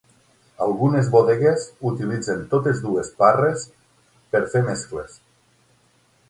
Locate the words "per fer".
4.33-4.65